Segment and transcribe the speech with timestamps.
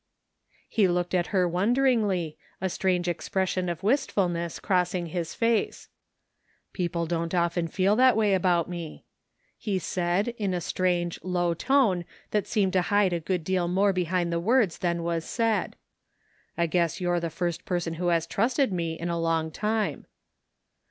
[0.67, 5.89] He looked at her wonderingly, a strange expression of wist fulness crossing his face."
[6.73, 9.05] People don't often feel that way about me,"
[9.59, 13.93] he said in a strange low tone that seemed to hide a good deal more
[13.93, 15.75] behind the words than was said."
[16.57, 20.07] I guess you're the first person who has trusted me in a long time.'